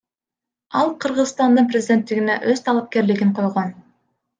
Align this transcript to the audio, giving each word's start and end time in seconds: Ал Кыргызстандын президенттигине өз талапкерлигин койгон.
Ал 0.79 0.89
Кыргызстандын 1.05 1.69
президенттигине 1.75 2.41
өз 2.55 2.67
талапкерлигин 2.67 3.41
койгон. 3.41 3.75